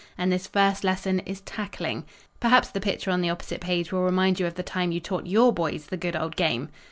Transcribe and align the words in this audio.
And 0.17 0.31
this 0.31 0.47
first 0.47 0.83
lesson 0.83 1.19
is 1.27 1.41
tackling. 1.41 2.05
Perhaps 2.39 2.69
the 2.71 2.81
picture 2.81 3.11
on 3.11 3.21
the 3.21 3.29
opposite 3.29 3.61
page 3.61 3.91
will 3.91 4.01
remind 4.01 4.39
you 4.39 4.47
of 4.47 4.55
the 4.55 4.63
time 4.63 4.91
you 4.91 4.99
taught 4.99 5.27
your 5.27 5.53
boys 5.53 5.85
the 5.85 5.95
good 5.95 6.15
old 6.15 6.35
game. 6.35 6.69